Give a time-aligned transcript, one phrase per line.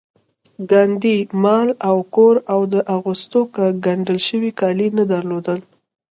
[0.71, 3.39] ګاندي مال او کور او د اغوستو
[3.85, 5.59] ګنډل شوي کالي نه درلودل